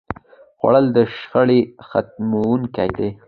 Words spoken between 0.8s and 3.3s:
د شخړې ختموونکی دی